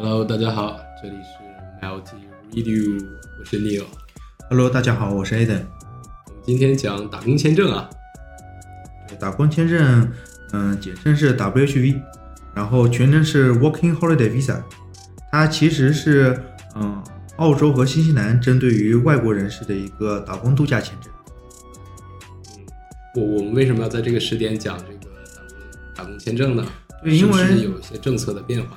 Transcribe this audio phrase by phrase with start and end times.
[0.00, 2.14] Hello，大家好，这里是 Multi
[2.52, 3.04] Radio，
[3.40, 3.82] 我是 Neil。
[4.48, 5.64] Hello，大家好，我是 Aden。
[6.24, 7.90] 我们今天讲打工签证啊，
[9.18, 10.08] 打工签证，
[10.52, 12.00] 嗯、简称是 WHV，
[12.54, 14.62] 然后全称是 Working Holiday Visa。
[15.32, 16.44] 它其实是
[16.76, 17.02] 嗯
[17.38, 21.12] 澳洲和新西兰针对于外国人士的一个打工度假签证。
[22.56, 22.66] 嗯
[23.16, 25.12] 我我们为什么要在这个时点讲这个
[25.96, 26.64] 打工打工签证呢？
[27.02, 28.76] 对因为有一些政策的变化？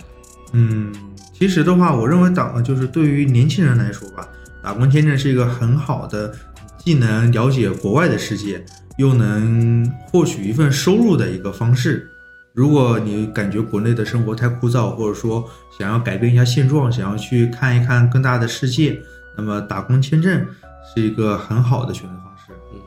[0.53, 0.93] 嗯，
[1.41, 4.29] 其实的话，我认为打就是对于年轻人来说吧，
[4.61, 6.31] 打工签证是一个很好的，
[6.77, 8.63] 既能了解国外的世界，
[8.99, 12.07] 又能获取一份收入的一个方式。
[12.53, 15.43] 如果你感觉国内的生活太枯燥，或者说
[15.79, 19.01] 想要改变一下现状，想要去看一看更大的世界，
[19.35, 20.45] 那么打工签证
[20.93, 22.53] 是一个很好的选择方式。
[22.71, 22.79] 嗯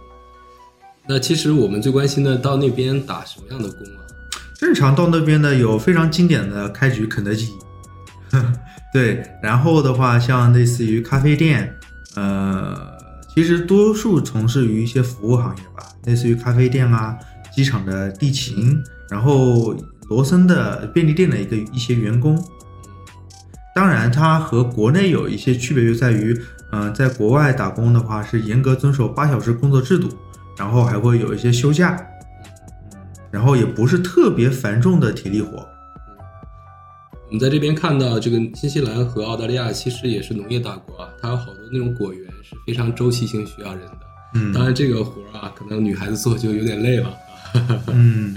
[1.09, 4.07] 那其实我们最关心的到那边打什么样的工啊？
[4.57, 7.51] 正常到那边呢，有非常经典的开局肯德基，
[8.93, 11.75] 对，然后的话像类似于咖啡店，
[12.15, 12.77] 呃，
[13.29, 17.19] 其实多数从事于一些服务行业吧，类似于咖啡店啊、
[17.53, 19.75] 机场的地勤，然后
[20.09, 22.43] 罗森的便利店的一个一些员工。
[23.75, 26.41] 当然，它和国内有一些区别，就在于，
[26.71, 30.09] 嗯、在国外打工的话是严格遵守八小时工作制度，
[30.57, 32.01] 然后还会有一些休假，
[33.33, 35.67] 然后也不是特别繁重的体力活。
[37.27, 43.99] 我们在这边看到，这个新西兰和澳大利亚其实也是农业大国啊，它有好多那种果园是非常周期性需要人的。
[44.37, 47.15] 嗯当然这个活儿啊，可能女孩子做就有点累了。
[47.93, 48.37] 嗯，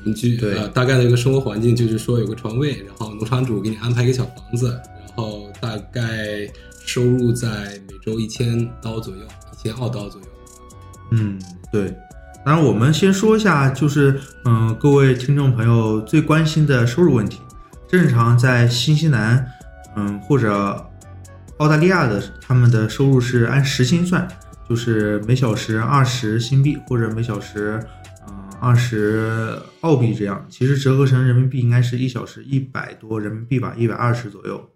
[0.00, 4.68] 我们去对呃大概的一个生活环境就是说有个床位，然后农场主给你安排一个小房子，
[5.00, 6.48] 然后大概
[6.84, 7.48] 收入在
[7.88, 10.26] 每周一千刀左右，一千澳刀左右。
[11.10, 11.40] 嗯，
[11.70, 11.94] 对。
[12.44, 17.40] 当然，我们先说一下，就是嗯、各位听众朋友最关心的收入问题。
[17.96, 19.48] 正常在新西兰，
[19.94, 20.84] 嗯，或者
[21.58, 24.26] 澳大利亚的，他们的收入是按时薪算，
[24.68, 27.80] 就是每小时二十新币或者每小时
[28.26, 30.44] 嗯二十澳币这样。
[30.48, 34.68] 其实折合成人民币应该是一小时一百多人民币吧，一百二十左右。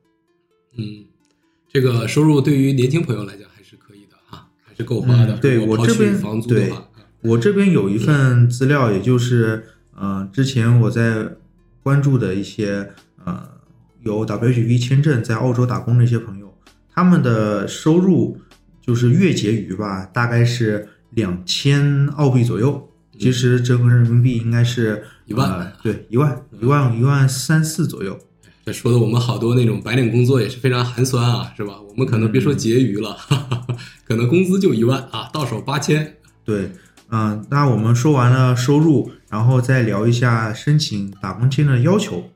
[0.77, 1.07] 嗯，
[1.69, 5.35] 这个收入对于年轻朋友来讲还是可以的哈，还是够花的。
[5.35, 6.89] 嗯对我这边对房租的话，
[7.23, 9.65] 我这边有一份资料，也就是
[9.97, 11.31] 呃，之前我在
[11.83, 12.91] 关注的一些
[13.25, 13.49] 呃
[14.03, 16.57] 有 WHV 签证在澳洲打工的一些朋友，
[16.95, 18.39] 他们的收入
[18.81, 22.85] 就是月结余吧，大概是两千澳币左右。
[23.19, 28.17] 其实折合成人民币应该是一万呃对，一万一万一万三四左右。
[28.65, 31.81] 这说的我们好多那种白领工作也是非常寒酸啊，是吧？
[31.81, 33.77] 我们可能别说结余了，哈哈哈，
[34.07, 36.17] 可能工资就一万啊，到手八千。
[36.45, 36.71] 对，
[37.11, 42.31] 嗯、那我们说完了收入，然后再聊一下申请打工签证的要求。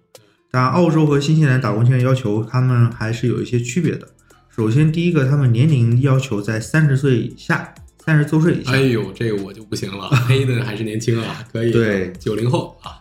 [0.53, 4.07] 当然，澳洲和新西兰打工签证要求，他们还是有一些区别的。
[4.55, 7.75] 首先，第一个，他们年龄要求在三十岁以下，
[8.05, 8.73] 三十周岁以下。
[8.73, 11.73] 哎呦，这个我就不行了，黑的还是年轻啊，可以。
[11.73, 13.01] 对九零后啊，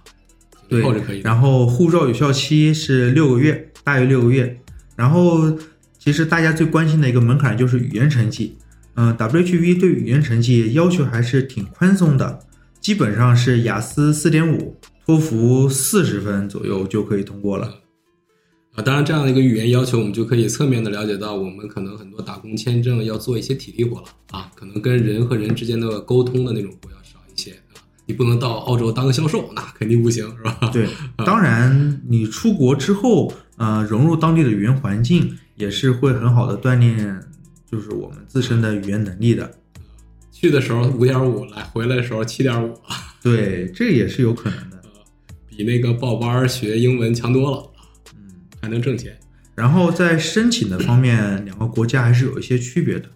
[0.70, 1.30] 九对零后是可以的。
[1.30, 4.58] 然后护照有效期是六个月，大于六个月。
[4.96, 5.58] 然后，
[6.00, 8.58] 其实大家最关心的一个门槛就是语言成绩。
[8.96, 12.40] 嗯、w h v 对语言成绩要求还是挺宽松的，
[12.80, 14.78] 基本上是雅思四点五，
[15.12, 17.82] 托福四十分左右就可以通过了。
[18.74, 27.84] 啊，当然这样的一个语言要求，我们就可以侧面的了解到，我们可能很多打工签证要做一些体力活了啊，可能跟人和人之间的沟通的那种活要少一些啊。
[28.06, 30.58] 你不能到澳洲当个销售，那肯定不行，是吧？
[30.72, 30.88] 对，
[31.26, 37.22] 当然你出国之后，呃，融入当地的语言环境，也是会很好的锻炼，
[37.70, 39.52] 就是我们自身的语言能力的。
[40.32, 42.74] 去的时候五点五，来回来的时候七点五，
[43.22, 44.81] 对，这也是有可能的。
[45.62, 47.72] 比那个报班儿学英文强多了，
[48.16, 48.32] 嗯。
[48.62, 49.18] 还能挣钱。
[49.56, 53.10] 然后在申请的方面，两个国家还是有一些区别的。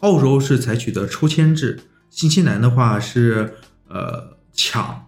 [0.00, 3.54] 澳洲是采取的抽签制，新西兰的话是
[3.88, 5.06] 呃抢，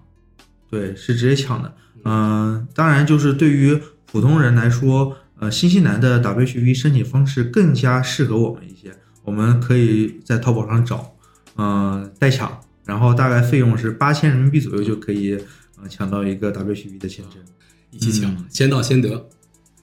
[0.70, 1.74] 对，是直接抢的。
[2.04, 8.94] 嗯、当然就是对于普通人来说，呃，新西兰的 WHV 申请方式更加适合我们一些。
[9.24, 11.16] 我们可以在淘宝上找，
[11.56, 15.40] 嗯、代抢，然后大概费用是八千人民币左右就可以，呃，
[15.88, 17.42] 抢到一个 WHV 的签证。
[17.90, 19.28] 一起抢，嗯先到先得。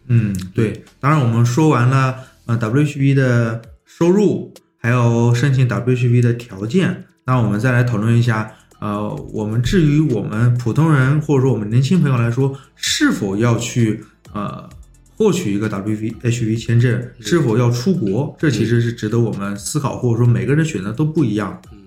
[0.08, 0.84] 嗯，对。
[1.00, 14.04] 当然，我们说完了呃 WHV 的收入，还有申请 WHV 的条件，那我们再来讨论一下，呃，我们至于我们普通人或者说我们年轻朋友来说，是否要去
[14.34, 14.70] 呃
[15.16, 21.62] 获取一个 WHV 签证，是否要出国，这其实是值得我们思考，或者说每个人选择都不一样。
[21.72, 21.78] 嗯，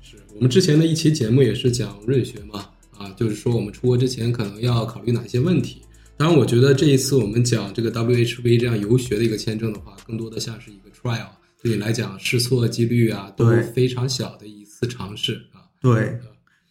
[0.00, 2.64] 是我们之前的一期节目也是讲瑞学嘛，
[3.06, 5.82] 啊，就是说我们出国之前可能要考虑哪些问题。
[6.16, 11.28] 当然，我觉得这一次我们讲这个 WHV 这样游学的一个签证的话，更多的像是一个 trial，
[11.62, 15.68] 对你来讲试错几率啊都对非常小的一次尝试啊。
[15.80, 16.18] 对，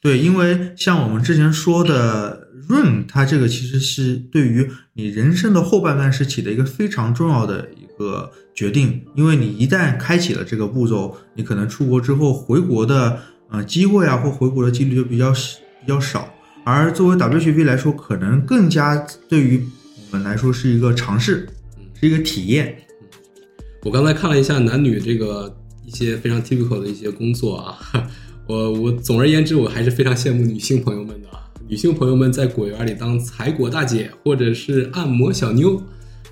[0.02, 15.32] 对，因为像我们之前说的润，它这个其实是对于你人生的后半段是起的一个非常重要的一个决定，因为你一旦开启了这个步骤，你可能出国之后回国的呃机会啊或回国的几率就比较
[15.86, 16.28] 比较少，
[16.64, 18.98] 而作为 WHV 来说，可能更加
[19.30, 19.64] 对于
[20.12, 21.48] 我们来说是一个尝试，
[21.94, 22.76] 是一个体验。
[23.84, 25.56] 我刚才看了一下男女这个
[25.86, 27.78] 一些非常 typical 的一些工作啊，
[28.48, 31.28] 我我总而言之，我还是非常羡慕女性朋友们的。
[31.68, 35.80] 女性朋友们在果园里当采果大姐或者是按摩小妞，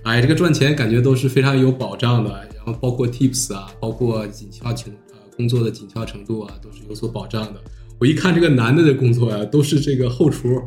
[0.04, 2.32] 哎，这个赚钱感觉都是非常有保障的。
[2.56, 7.62] 然后包括 tips 啊，包括紧俏程呃工作的紧俏程度啊，都是有所保障的。
[8.00, 10.62] 我一看这个男的的工作呀、都是这个后厨啊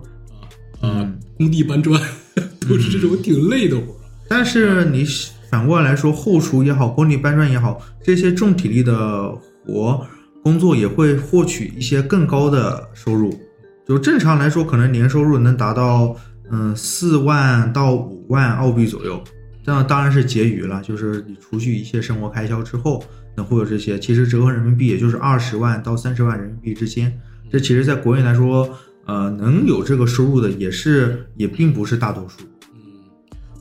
[0.80, 2.00] 啊嗯，工地搬砖，
[2.60, 3.94] 都是这种挺累的活。
[4.28, 5.04] 但是你
[5.50, 9.32] 反过来说，后厨也好，工地搬砖也好，这些重体力的
[9.64, 10.06] 活
[10.42, 13.38] 工作也会获取一些更高的收入。
[13.86, 16.16] 就正常来说，可能年收入能达到
[16.50, 19.22] 嗯四万到五万澳币左右，
[19.64, 23.04] 这样当然是结余了，就是你除去一切生活开销之后，
[23.36, 23.98] 能会有这些。
[23.98, 27.20] 其实折合人民币也就是二十万到三十万人民币之间。
[27.50, 28.68] 这其实在国内来说，
[29.04, 32.40] 呃，能有这个收入的也是也并不是大多数。
[32.74, 32.80] 嗯，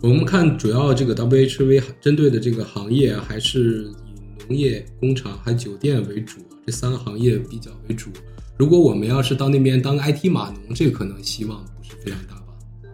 [0.01, 8.09] 我们看主要这个 WHV 针对的这个行业还是以农业、工厂还酒店为主，这三个行业比较为主。
[8.57, 12.41] 如果我们要是到那边当 IT 码农，这个可能希望不是非常大？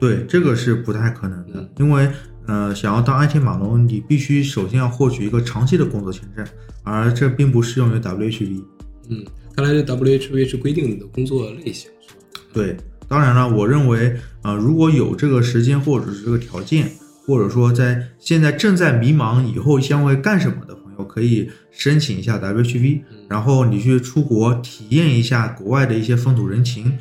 [0.02, 2.10] 对，这个是不太可能的，因为
[2.48, 6.44] 呃，想要当 IT 码农，你必须首先要获取一个长期的工作签证，
[6.84, 8.64] 而这并不适用于 WHV。
[9.10, 9.24] 嗯，
[9.56, 12.42] 看来这 WHV 是规定你的工作类型是吧？
[12.52, 12.76] 对，
[13.08, 16.90] 当然了，我认为呃，如果有这个时间或者是这个条件，
[17.28, 26.92] 或者说在现在正在迷茫以后将会干什么的朋友，可以申请一下 WHV，然后你去出国体验一下国外的一些风土人情、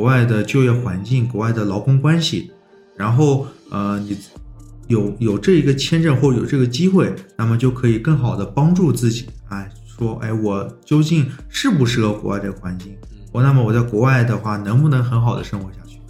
[0.00, 2.50] 国外的就业环境、国外的劳工关系，
[2.96, 4.16] 然后呃，你
[4.88, 12.96] 有有这一个签证或者有这个机会，那么就可以更好的帮助自己，哎，说哎，我究竟适不适合国外这个环境？
[13.30, 16.00] 我那么我在国外的话，能不能很好的生活下去？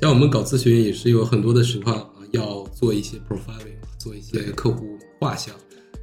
[0.00, 5.54] 像我们搞咨询也是有很多的情况啊，要做一些 profiling，做一些客户画像。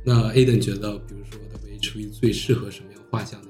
[0.06, 3.48] 那 Aden 觉得，比如说 WHV 最适合什么样画像的？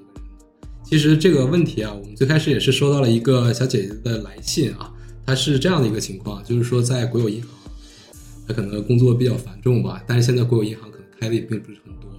[0.90, 4.90] 其实这个问题啊，我们最开始也是收到了一个小姐姐的来信啊，
[5.26, 7.50] 她是这样的一个情况，就是说在国有银行，
[8.48, 12.10] 她可能工作比较繁重吧，但是现在国有银行可能开的也并不是很多，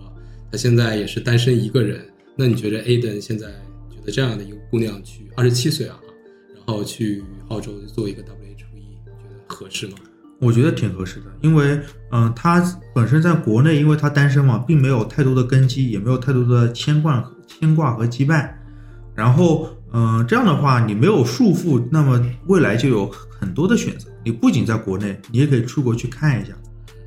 [0.52, 2.04] 她现在也是单身一个人。
[2.36, 3.46] 那你觉得 Aden 现在
[3.88, 5.98] 觉得这样的一个姑娘去二十七岁啊，
[6.54, 9.94] 然后去澳洲做一个 WHV，你觉得合适吗？
[10.40, 11.80] 我觉得挺合适的，因为
[12.12, 12.62] 嗯，他
[12.94, 18.48] 本身在国内，因为他单身嘛，并没有太多的根基，也没有太多的牵挂、牵挂和羁绊。
[19.18, 23.10] 然后嗯，这样的话，你没有束缚，那么未来就有
[23.40, 24.08] 很多的选择。
[24.24, 26.52] 你不仅在国内，你也可以出国去看一下。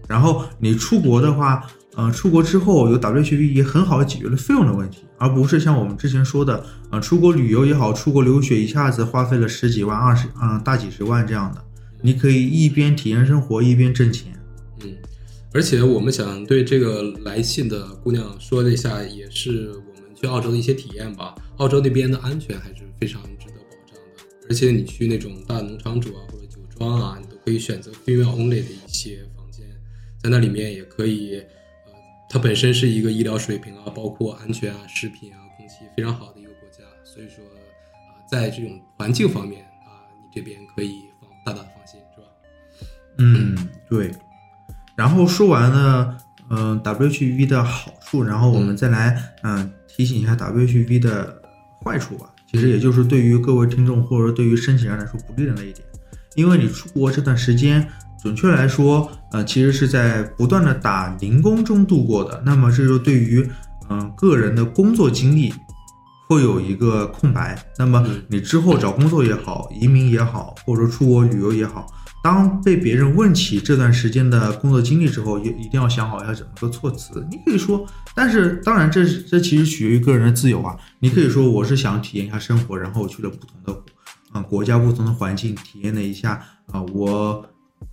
[0.10, 1.66] 然后你出国的话，
[1.96, 11.64] 呃，出国之后有 WHV 也很好的解决了费用的问题，而不是像我们之前说的，呃，出国旅游也好，出国留学一下子花费了十几万、二十嗯大几十万这样的。
[12.02, 14.34] 你可以一边体验生活一边挣钱。
[14.84, 14.92] 嗯，
[15.54, 21.34] 而且我们想对这个来信的姑娘说一下，也是我们去澳洲的一些体验吧。
[21.62, 29.64] 澳洲那边的安全还是非常值得保障的，而且你去那种大农场主啊或者酒庄啊，你都可以选择 female only 的一些房间，
[30.18, 31.36] 在那里面也可以，
[31.86, 31.94] 呃，
[32.28, 42.28] 它本身是一个医疗水平啊，包括安全啊、食品啊、空气非常好的一个国家，所以说啊、在这种环境方面啊，你这边可以放大大的放心，是吧？
[43.20, 44.12] 嗯，对。
[44.96, 46.18] 然后说完了，
[46.50, 51.41] 嗯、WHV 的好处，然后我们再来，嗯、提醒一下 WHV 的
[51.84, 52.28] 坏处吧。
[52.50, 55.86] 其实也就是对于各位听众或者说对于申请人来说不利的那一点，
[56.36, 57.88] 因为你出国这段时间，
[58.22, 62.42] 准确来说，呃，其实是在不断的打零工中度过的。
[62.46, 63.50] 那么这就对于，
[63.90, 65.54] 嗯、个人的工作经历
[66.28, 67.58] 会有一个空白。
[67.78, 71.88] 那么你之后找工作也好，移民也好，或者说出国旅游也好，
[72.24, 77.26] 当被别人问起这段时间的工作经历之后，也一定要想好要怎么个措辞。
[77.32, 77.86] 你可以说，
[78.16, 80.78] 但是当然这这其实取决于个人的自由啊。
[81.00, 83.82] 你可以说我是想体验一下生活，然后去了不同的
[84.32, 87.44] 啊、国家、不同的环境，体验了一下啊、我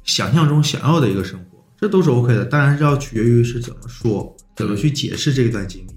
[0.04, 2.44] 想象中想要的一个生活，这都是 OK 的。
[2.44, 5.90] 当然是要取决于是怎么说，怎么去解释这一段经历，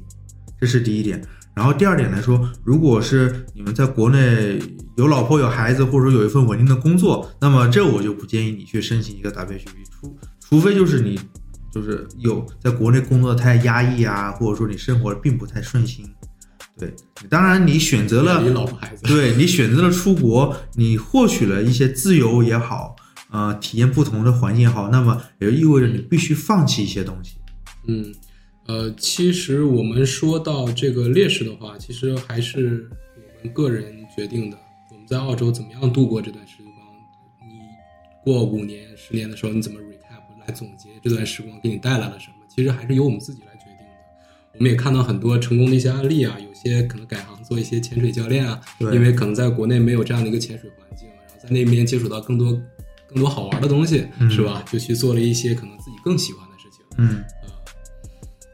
[0.59, 1.21] 这是第一点。
[1.53, 4.57] 然后第二点来说，如果是你们在国内
[4.97, 11.19] 有老婆有孩子，或者说有一份稳定的工作，那么这我就不建议你去申请一个 W H V，除除非就是你
[11.73, 16.05] 就是有在国内工作太压抑啊，或者说你生活并不太顺心。
[16.77, 16.93] 对，
[17.29, 22.95] 当然你选择了你老婆孩子，对你选择了出国，你获取了一些自由也好，
[23.29, 27.35] 呃，体验不同的环境也好，那么也就意味着你必须放弃一些东西。
[27.87, 28.11] 嗯，
[28.67, 34.57] 呃，其实我们说到这个劣势的话，其实还是我们个人决定的。
[35.11, 36.73] 在澳洲怎么样度过这段时光？
[37.41, 37.59] 你
[38.23, 42.35] 过五年、十年的时候，你怎么 recap 来总结这段时光给你带来了什么？
[42.47, 43.93] 其实还是由我们自己来决定的。
[44.57, 52.57] 我们也看到很多成功的一些案例啊，有些可能改行做一些潜水教练啊，因为可能在国内没有这样的一个潜水环境，然后在那边接触到更多
[53.09, 54.63] 更多好玩的东西，嗯是吧？
[54.71, 56.85] 就去做了一些可能自己更喜欢的事情。
[56.97, 57.21] 嗯，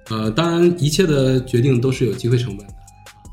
[0.09, 2.73] 呃，当然，一切的决定都是有机会成本的。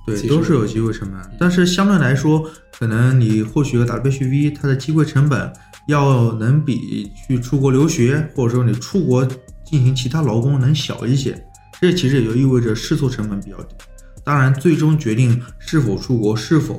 [0.07, 2.47] 对，都是有机会成本，但是相对来说，
[2.85, 5.51] 可能你获取个 WHV，它的机会成本
[5.87, 9.27] 要能比去出国留学，或者说你出国
[9.65, 11.43] 进行其他劳工能小一些。
[11.81, 13.75] 这其实也就意味着试错成本比较低。
[14.23, 16.77] 当然，最终决定是否出国，是否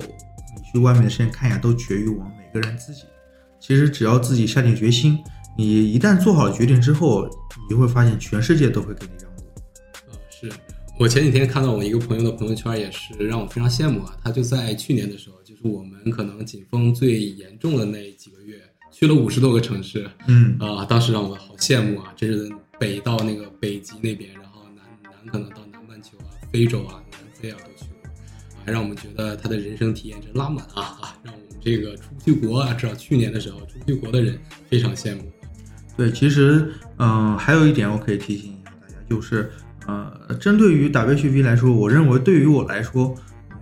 [0.56, 3.02] 你去外面的时间看一下，都取决于我们每个人自己。
[3.60, 5.18] 其实只要自己下定决心，
[5.58, 7.28] 你一旦做好了决定之后，
[7.64, 9.25] 你就会发现全世界都会给你。
[10.98, 14.16] 我前几天看到我一个朋友的朋友圈，也是让我非常羡慕啊。
[14.24, 18.62] 他就在去年的时候，就是我们可能紧封最严重的那几个月，
[18.94, 22.14] 去了五十多个城市嗯，啊、当时让我好羡慕啊！
[22.16, 22.50] 这是
[22.80, 28.10] 北到那个北极那边，然后南南可能到南半球啊、非洲啊、南非啊都去过，
[28.66, 31.20] 还让我们觉得他的人生体验真拉满啊啊！
[31.24, 35.24] 让我们这个出不去国啊，至少去年的时候出不去国的人非常羡慕。
[35.98, 39.52] 对，其实，嗯、还有一点我可以提醒一下大家，就是，
[39.88, 43.16] 呃，针对于 WHV 来说，我认为对于我来说，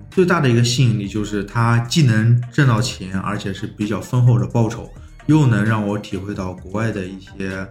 [0.10, 4.89] 最大的一个吸引力就是它既能挣到钱，而且是比较丰厚的报酬，
[5.27, 7.68] 又能让我体会到国外的一些，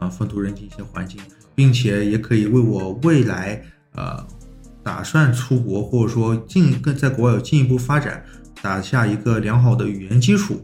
[0.00, 1.20] 呃，风土人情、一些环境，
[1.54, 3.62] 并且也可以为我未来，
[3.94, 4.26] 呃，
[4.82, 8.24] 打算出国或者说进更在国外有进一步发展，
[8.62, 10.60] 打下一个良好的语言基础。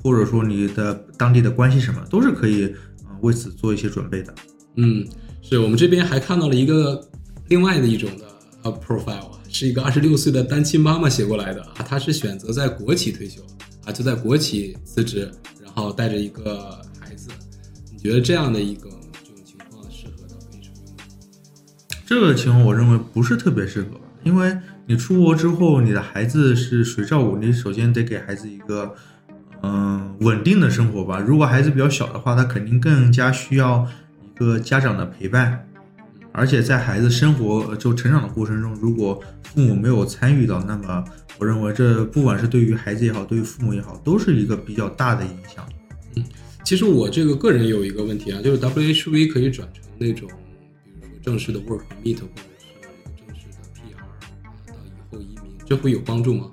[0.00, 2.72] 或者说你的当地的关系什么，都是可以
[3.04, 4.32] 呃为此做一些准备的。
[4.76, 5.04] 嗯，
[5.50, 7.02] 是我们这边还看到了一个
[7.48, 13.40] 另外的一种的 profile 啊，是一个二十六岁的单亲妈妈写过来的，她是选择在国企退休
[13.86, 15.30] 啊，就在国企辞职，
[15.64, 17.30] 然后带着一个孩子。
[17.90, 18.90] 你觉得这样的一个
[19.24, 21.04] 这种情况适合 WHV 吗？
[22.04, 27.38] 这个情况我认为不是特别适合，因为你出国之后，你的孩子是谁照顾？
[27.38, 28.94] 你首先得给孩子一个
[29.62, 31.18] 嗯、稳定的生活吧。
[31.18, 33.88] 如果孩子比较小的话，他肯定更加需要
[34.38, 35.64] 个家长的陪伴。
[36.32, 41.04] 而且在孩子生活呃就成长的过程中，如果父母没有参与到，那么
[41.38, 45.66] 我认为这不管是对于孩子也好，对于父母也好，都是一个比较大的影响。
[46.14, 46.24] 嗯
[46.64, 50.28] 其实我这个个人有一个问题啊，就是 WHV 可以转成那种，
[50.84, 52.66] 比如说正式的 work permit 或者是
[53.26, 54.04] 正式的 PR 啊，
[54.66, 56.50] 到以后移民，这会有帮助吗？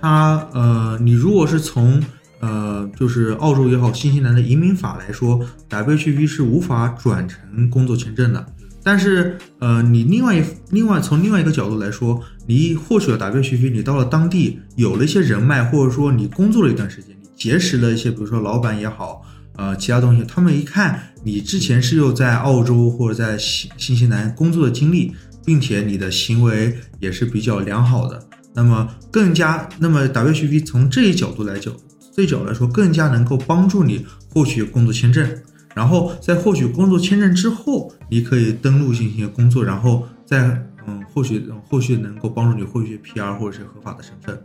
[0.00, 2.00] 它呃，你如果是从
[2.44, 8.46] 呃，就是澳洲也好，新西兰的移民法来说，WHV 是无法转成工作签证的。
[8.82, 19.22] 但是呃，你另外一另外从另外一个角度来说，你获取了 WHV，你到了当地有了一些人脉，或者说你工作了一段时间，你结识了一些，比如说老板也好，
[19.56, 25.14] 呃，其他东西，他们一看你之前是有在澳洲或者在新新西兰工作的经历，
[25.46, 28.22] 并且你的行为也是比较良好的，
[28.54, 31.72] 那么更加，那么 WHV 从这一角度来讲，
[32.14, 35.28] 这一角来说，更加能够帮助你获取工作签证。
[35.74, 40.46] 然后在获取工作签证之后，你可以登录进行工作，然后再
[40.86, 44.40] 嗯，后续后续能够帮助你获取 PR 或者是合法的身份。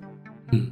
[0.51, 0.71] 嗯，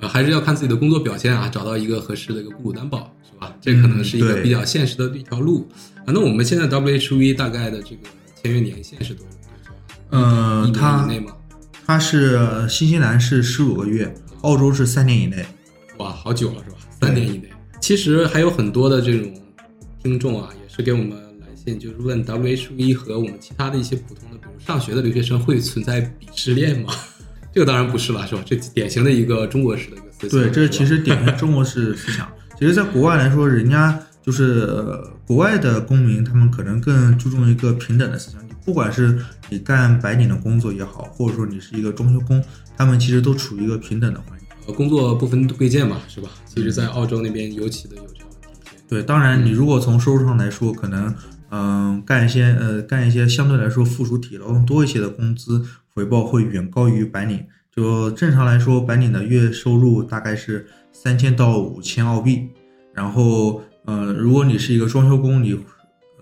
[0.00, 3.54] 呃，还是要看自己的工作表现啊，找到一个合适的一个雇主担保，是吧？
[3.60, 5.68] 这可能是一个比较现实的一条路。
[5.98, 8.08] 啊，那我们现在 WHV 大概的这个
[8.42, 9.32] 签约年限是多久？
[10.08, 11.06] 呃它？
[11.84, 15.44] 它是新西兰是十五个月，澳洲是三年以内。
[16.28, 16.76] 哇，好久了是吧？
[17.00, 17.48] 三年以内。
[17.80, 19.32] 其实还有很多的这种
[20.02, 21.08] 听众啊，也是给我们
[21.40, 26.92] 来信，就是问 WHV 和我们其他的一些普通的，比如上学的留学生会存在鄙视链吗？
[27.54, 28.42] 这个当然不是了，是吧？
[28.44, 30.30] 这典型的一个中国式的一个思想。
[30.42, 32.30] 对，这是其实典型中国式思想。
[32.60, 38.42] 其实，在国外来说，人家就是、呃国外的公民，他们可能更注重一个平等的思想。
[38.46, 39.18] 你不管是
[39.50, 42.42] 你干白领的工作也好，或者说你是一个装修工，
[42.76, 44.37] 他们其实都处于一个平等的环境。
[44.68, 46.28] 呃，工作不分贵贱嘛，是吧？
[46.44, 48.80] 其实，在澳洲那边尤其的有这样的体现。
[48.86, 51.14] 对，当然，你如果从收入上来说，可能
[51.50, 57.42] 嗯、干一些呃干一些相对来说附属体劳动多一些的工资，回报会远高于白领。
[57.74, 62.48] 就正常来说，白领的月收入大概是三千到五千澳币。
[62.92, 65.58] 然后，呃，如果你是一个装修工，你，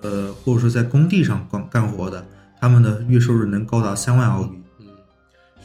[0.02, 2.24] 呃，或者说在工地上干干活的，
[2.60, 4.56] 他们的月收入能高达三万澳币。
[4.78, 4.86] 嗯，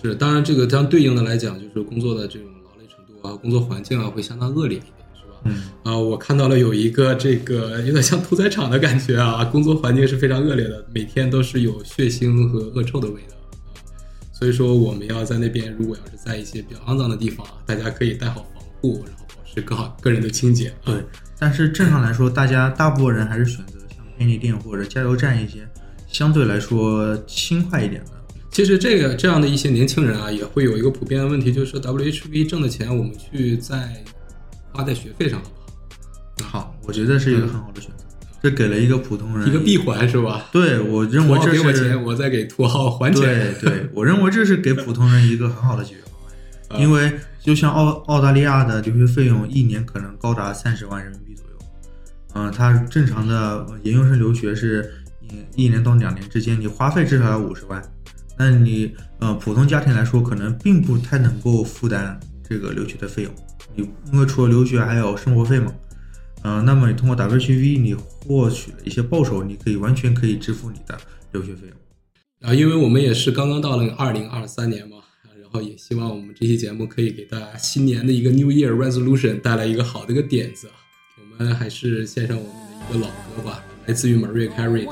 [0.01, 2.47] 是，当然这个相对应的来讲，就是工作的这种
[3.22, 5.36] 啊，工作环境啊，会相当恶劣一点，是吧？
[5.46, 13.36] 嗯，啊，我看到了有一个这个有点像屠宰场的感觉啊，工作环境是非常恶劣的，每天都是有血腥和恶臭的味道。
[14.32, 20.74] 所以说，我们要在那边，如果要是在一些比较肮脏的地方，大家可以带好防护，然后保持更好个人的清洁。
[20.84, 20.96] 对，
[21.38, 25.60] 但是正常来说，大家大部分人还是选择像便利店或者加油站一些
[26.08, 28.12] 相对来说轻快一点的。
[28.51, 34.03] 其实这个这样的一些年轻人啊，也会有一个普遍的问题，就是说 WHV 挣的钱，我们去在
[34.74, 35.50] 花在学费上，好
[36.36, 36.60] 不好？
[36.60, 38.03] 好，我觉得是一个很好的选择。
[38.43, 40.50] 这给了一个普通人一个闭环是吧？
[40.51, 43.22] 对，我认为这是给我钱，我再给土豪还钱。
[43.22, 46.81] 对对，我认为这是给普通人一个很好的解决方案。
[46.81, 51.58] 因为就像澳澳大利亚的留学费用一年可能高达三十万人民币左右。
[52.34, 54.91] 嗯，他正常的研究生留学是
[55.55, 57.81] 一年到两年之间，你花费至少要五十万。
[58.41, 62.19] 那你呃普通家庭来说，可能并不太能够负担
[62.50, 63.31] 这个留学的费用。
[63.75, 65.71] 你因为除了留学还有生活费嘛。
[66.43, 70.98] 嗯，那么你通过 WHV 你获取了一些报酬，你可以完全可以支付你的
[71.33, 72.50] 留学费用。
[72.50, 74.98] 啊，因为我们也是刚刚到了二零二三年嘛，
[75.39, 80.67] 然后也希望我们这期节目可以给大家新年的一个 New Year Resolution 带来一个好的一个点子。
[81.19, 84.91] 我们还是献上我们的一个老歌吧，来自于 Maria Carey 的